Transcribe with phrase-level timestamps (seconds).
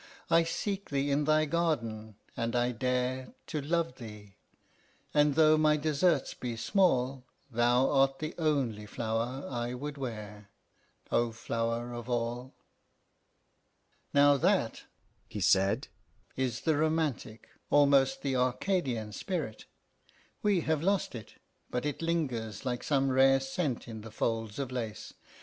[0.31, 4.37] I seek thee in thy garden, and I dare To love thee;
[5.13, 10.49] and though my deserts be small, Thou art the only flower I would wear,
[11.11, 12.55] O flower of all!"
[14.11, 14.85] "Now that,"
[15.27, 15.87] he said,
[16.35, 19.65] "is the romantic, almost the Arcadian spirit.
[20.41, 21.35] We have lost it,
[21.69, 25.13] but it lingers like some rare scent in the folds of lace.